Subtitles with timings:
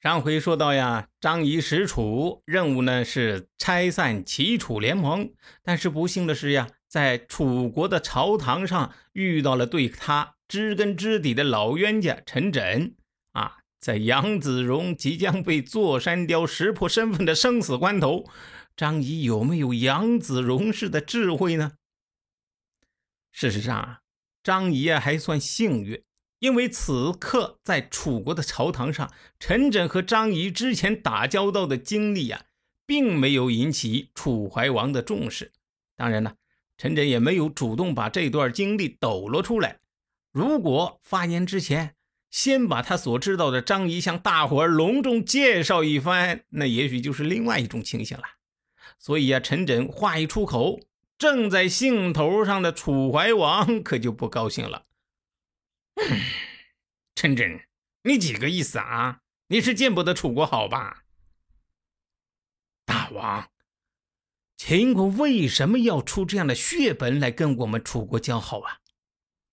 [0.00, 5.30] 上回说到呀，张仪使楚，任务呢是拆散齐楚联盟，
[5.62, 12.94] 但是不幸的是呀，在楚国的朝堂上遇到了对他知根知底的老冤家陈轸
[13.32, 18.24] 啊，在杨子荣即将被座山雕识破身份的生死关头，
[18.74, 21.72] 张仪有没有杨子荣式的智慧呢？
[23.30, 24.00] 事实上啊，
[24.42, 26.02] 张仪啊还算幸运。
[26.40, 32.42] 因为此刻在楚国的朝堂上，陈轸和张仪之前打交道的经历啊，
[32.86, 35.52] 并没有引起楚怀王的重视。
[35.96, 36.36] 当然了，
[36.78, 39.80] 陈轸也没有主动把这段经历抖落出来。
[40.32, 41.94] 如果发言之前
[42.30, 48.24] 先把他所知道的张仪向大伙儿隆重介绍一番，那也许就是另外一种情形了。
[48.96, 50.80] 所以啊，陈轸话一出口，
[51.18, 54.84] 正在兴头上的楚怀王可就不高兴了。
[57.14, 57.60] 陈真，
[58.04, 59.20] 你几个意思啊？
[59.48, 61.04] 你是见不得楚国好吧？
[62.84, 63.50] 大王，
[64.56, 68.78] 秦国为什么要出这样的血本来跟我们楚国交好啊？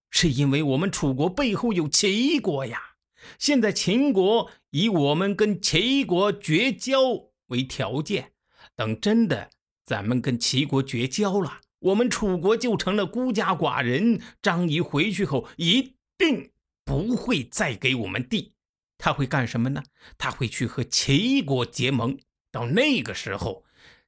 [0.09, 2.95] 是因为我们楚国背后有齐国呀。
[3.37, 6.99] 现在秦国以我们跟齐国绝交
[7.47, 8.31] 为条件，
[8.75, 9.49] 等真的
[9.83, 14.21] 咱们跟齐国绝交了，我们楚国就成了孤家寡人。
[14.41, 15.96] 张仪回去后一。
[16.17, 16.51] 定
[16.83, 18.53] 不会再给我们地，
[18.97, 19.83] 他会干什么呢？
[20.17, 22.17] 他会去和齐国结盟。
[22.51, 23.65] 到那个时候，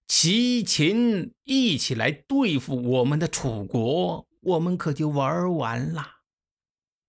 [0.08, 6.16] 齐秦一起来对付我们的楚国，我们可就玩完了。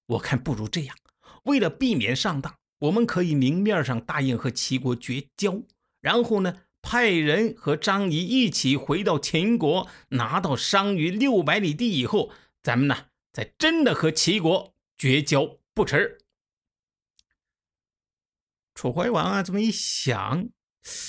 [0.08, 0.96] 我看不如这样，
[1.44, 5.62] 为了避免上当，我们可以明面上答应和齐国绝交，
[6.00, 12.32] 然后呢，派人和张仪一起回到秦国，拿到商于六百里地以后，
[12.62, 14.74] 咱们呢，再真的和齐国。
[15.00, 16.18] 绝交不迟。
[18.74, 20.50] 楚怀王啊，这么一想，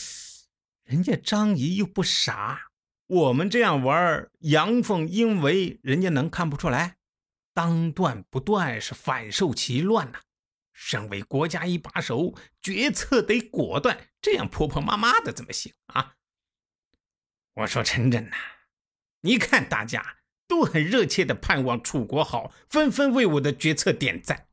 [0.83, 2.71] 人家张仪又不傻，
[3.07, 6.99] 我们这样玩阳奉阴违，人家能看不出来？
[7.53, 10.21] 当断不断是反受其乱呐。
[10.71, 16.15] 身为国家一把手，决策得果断，这样婆婆妈妈的怎么行啊？
[17.55, 18.37] 我说陈真呐，
[19.19, 20.20] 你看大家。
[20.51, 24.47] 都很热切的盼望楚国好，纷纷为我的决策点赞。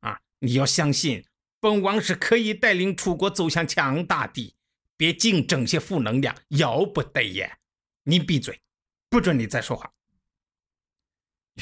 [0.00, 1.24] 啊，你要相信，
[1.60, 4.56] 本王是可以带领楚国走向强大的，
[4.96, 7.58] 别净整些负能量，要不得言。
[8.02, 8.62] 你闭嘴，
[9.08, 9.92] 不准你再说话。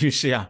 [0.00, 0.48] 于是呀，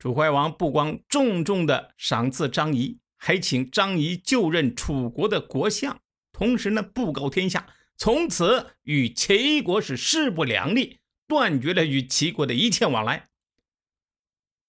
[0.00, 6.00] 楚怀王不光重重的赏赐张仪，还请张仪就任楚国的国相，
[6.32, 7.64] 同时呢，布告天下，
[7.96, 10.98] 从此与齐国是势不两立。
[11.32, 13.30] 断绝了与齐国的一切往来。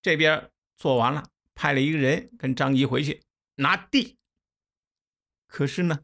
[0.01, 3.21] 这边做完了，派了一个人跟张仪回去
[3.55, 4.15] 拿地。
[5.45, 5.99] 可是呢，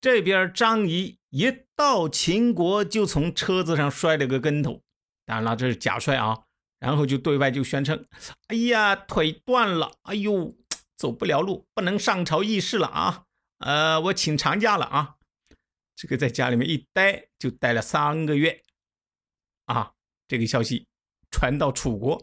[0.00, 4.82] 这边张仪一到秦国，就从车子上摔了个跟头。
[5.24, 6.46] 当然了，这是假摔啊。
[6.80, 8.04] 然后就对外就宣称
[8.50, 10.56] ：“哎呀，腿断了，哎呦，
[10.96, 13.26] 走不了路，不能上朝议事了啊。
[13.58, 15.14] 呃，我请长假了啊。
[15.94, 18.64] 这个在家里面一待就待了三个月。”
[19.68, 19.92] 啊，
[20.26, 20.86] 这个消息
[21.30, 22.22] 传到楚国，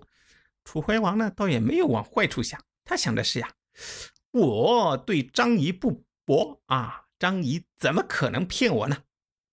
[0.63, 2.63] 楚怀王呢，倒也没有往坏处想。
[2.83, 3.53] 他想的是呀，
[4.31, 9.03] 我对张仪不薄啊，张仪怎么可能骗我呢？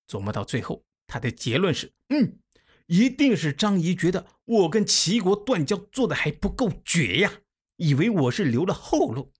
[0.08, 2.38] 琢磨到最后，他的结论是：嗯，
[2.86, 7.40] 一定是张仪觉得我跟齐国断交做的还不够绝呀，
[7.76, 9.32] 以为我是留了后路。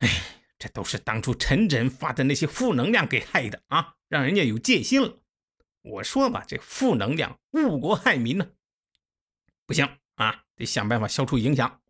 [0.00, 0.08] 哎，
[0.58, 5.20] 这都是当初陈轸发的那些负能量给害的啊，让人家有戒心了。
[5.88, 8.50] 我说吧，这负能量误国害民呢，
[9.66, 11.80] 不行啊，得想办法消除影响。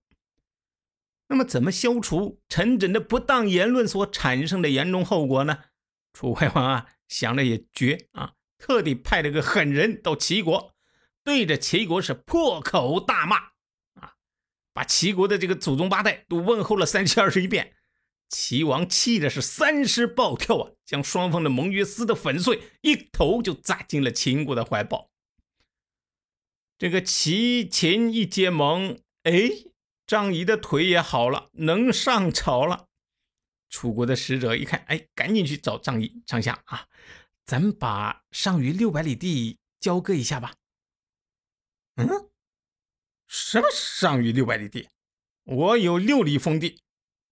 [1.29, 5.65] 那么，怎么消除陈轸的不当言论所产生的严重后果呢？
[6.13, 10.75] 楚怀王啊，想着也绝啊，特地派了个狠人到齐国，
[11.23, 13.37] 对着齐国是破口大骂
[13.95, 14.15] 啊，
[14.73, 17.75] 把齐国的这个祖宗八代都问候了三七二十一遍。
[18.29, 25.11] 齐王气的是三尸暴跳啊，将双方的盟约撕得粉碎，一头就扎进了秦国的怀抱。
[26.77, 29.33] 这个齐秦一结盟，哎，
[30.07, 32.87] 张仪的腿也好了，能上朝了。
[33.69, 36.87] 楚国的使者一看，哎，赶紧去找张仪，丞相啊，
[37.45, 40.55] 咱把上虞六百里地交割一下吧。
[41.97, 42.31] 嗯，
[43.27, 44.89] 什么上虞六百里地？
[45.45, 46.81] 我有六里封地，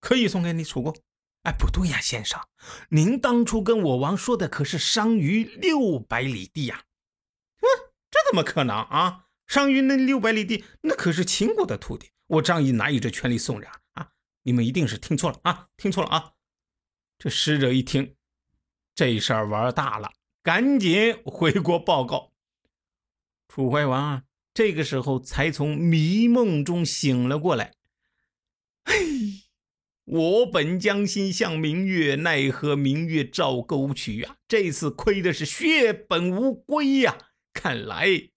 [0.06, 0.96] 可以送给你楚国。
[1.42, 2.40] 哎，不对呀，先生，
[2.90, 6.84] 您当初跟我王说的可是商于六百里地呀。
[7.56, 7.66] 嗯，
[8.08, 9.24] 这怎么可能啊？
[9.48, 14.10] 商于那六百里地，那可是秦国的土地，我张仪哪有这权利送人啊？
[14.42, 16.34] 你们一定是听错了啊，听错了啊！
[17.18, 18.14] 这使者一听，
[18.94, 22.32] 这事儿玩大了，赶紧回国报告。
[23.48, 24.22] 楚怀王啊，
[24.54, 27.74] 这个时候才从迷梦中醒了过来。
[28.84, 29.15] 嘿，
[30.06, 34.36] 我本将心向明月，奈何明月照沟渠啊！
[34.48, 37.18] 这次亏的是血本无归呀！
[37.52, 38.30] 看来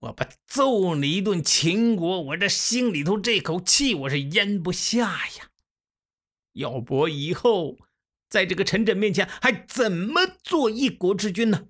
[0.00, 5.50] 我不揍你一顿秦国，我这心里头这口气我是咽不下呀！
[6.54, 7.78] 要不以后
[8.28, 11.68] 在这个陈轸面前还怎么做一国之君呢？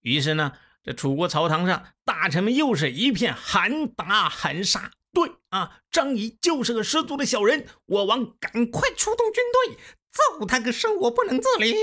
[0.00, 0.52] 于是呢。
[0.84, 4.90] 这楚国朝堂上，大臣们又是一片喊打喊杀。
[5.12, 9.76] 对啊，张仪就是个十足的小人，我王赶快出动军队，
[10.10, 11.74] 揍他个生活不能自理。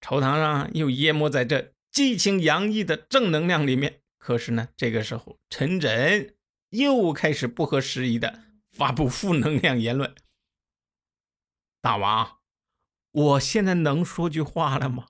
[0.00, 4.02] 朝堂上又淹没在这激情洋溢的正能量里面。
[4.18, 6.34] 可是呢，这个时候陈轸
[6.70, 10.14] 又开始不合时宜的发布负能量言论。
[11.80, 12.38] 大王，
[13.10, 15.08] 我现在能说句话了吗？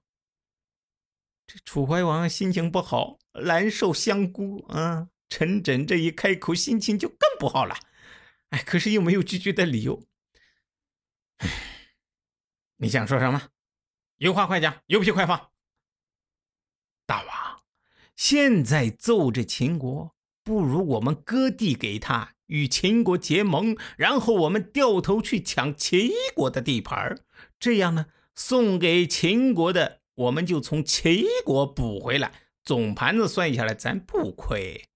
[1.46, 5.08] 这楚怀王心情不好，难受香菇啊！
[5.32, 7.74] 陈轸这一开口，心情就更不好了。
[8.50, 10.06] 哎，可是又没有拒绝的理由。
[11.38, 11.48] 哎，
[12.76, 13.48] 你想说什么？
[14.18, 15.48] 有话快讲，有屁快放。
[17.06, 17.62] 大王，
[18.14, 20.14] 现在揍这秦国，
[20.44, 27.18] 不如我们割地给他，与秦国结盟，然后我们掉头去抢齐国的地盘
[27.58, 30.02] 这样呢，送给秦国的。
[30.14, 34.90] 我们就从齐国补回来，总盘子算下来，咱不亏。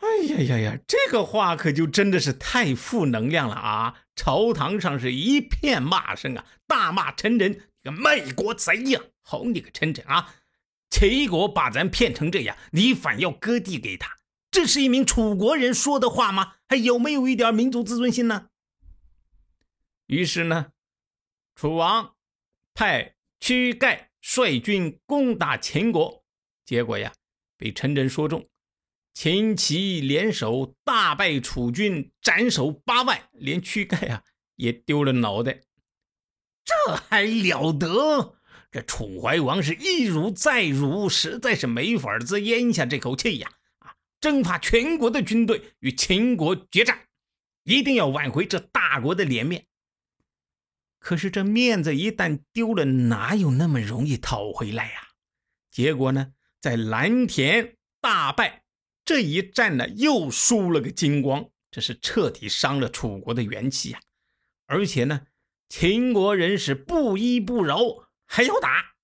[0.00, 4.02] 哎呀呀呀，这个话可就真的是太负能量了啊！
[4.16, 9.00] 朝堂上是一片骂声啊，大骂陈轸你个卖国贼呀！
[9.22, 10.34] 好你个陈轸啊！
[10.90, 14.18] 齐国把咱骗成这样，你反要割地给他，
[14.50, 16.54] 这是一名楚国人说的话吗？
[16.68, 18.48] 还有没有一点民族自尊心呢？
[20.06, 20.72] 于是呢，
[21.54, 22.14] 楚王
[22.74, 23.14] 派。
[23.42, 26.22] 屈盖率军攻打秦国，
[26.66, 27.10] 结果呀，
[27.56, 28.46] 被陈轸说中，
[29.12, 34.22] 秦齐联手大败楚军，斩首八万，连躯盖啊
[34.56, 35.60] 也丢了脑袋。
[36.64, 38.36] 这还了得！
[38.70, 43.50] 这楚怀王是一辱再辱，实在是没法子咽下这口气呀！
[43.80, 47.08] 啊，征发全国的军队与秦国决战，
[47.64, 49.66] 一定要挽回这大国的脸面。
[51.00, 55.08] 可是这面子一旦丢了，哪有那么容易讨回来呀？
[55.68, 58.59] 结果呢，在蓝田大败，
[59.10, 64.00] 这一战呢又输了个精光，这是彻底伤了楚国的元气呀！
[64.66, 65.26] 而且呢，
[65.68, 67.80] 秦国人是不依不饶，
[68.24, 68.94] 还要打。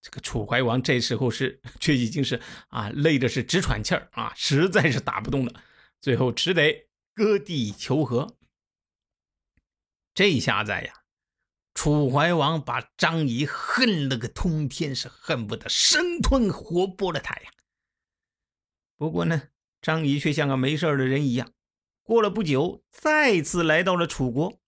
[0.00, 5.60] 这个楚怀王这时候是 却已经是啊累的是直喘气儿啊，实在是打不动了，
[6.00, 8.36] 最后只得割地求和。
[10.14, 11.02] 这下子呀，
[11.74, 17.50] 楚怀王把张仪恨了个通天，是恨不得生吞活剥了他呀。
[18.98, 19.44] 不过呢，
[19.80, 21.52] 张仪却像个没事的人一样，
[22.02, 24.60] 过了不久，再次来到了楚国，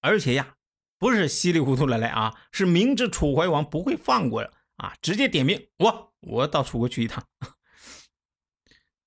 [0.00, 0.54] 而且呀，
[0.98, 7.26] 不是稀里糊涂的来啊，是明知楚怀王不会放过啊，直接点名我，我到楚国去一趟。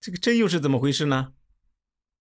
[0.01, 1.33] 这个这又是怎么回事呢？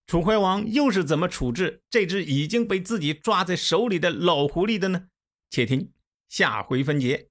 [0.07, 5.09] 楚怀王又是怎么处置这只已经被自己抓在手里的老狐狸的呢？
[5.51, 5.93] 且听
[6.29, 7.31] 下回分解。